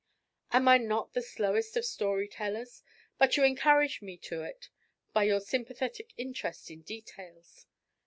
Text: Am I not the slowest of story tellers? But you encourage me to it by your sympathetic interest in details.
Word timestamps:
Am 0.51 0.67
I 0.67 0.79
not 0.79 1.13
the 1.13 1.21
slowest 1.21 1.77
of 1.77 1.85
story 1.85 2.27
tellers? 2.27 2.81
But 3.19 3.37
you 3.37 3.43
encourage 3.43 4.01
me 4.01 4.17
to 4.29 4.41
it 4.41 4.67
by 5.13 5.25
your 5.25 5.39
sympathetic 5.39 6.11
interest 6.17 6.71
in 6.71 6.81
details. 6.81 7.67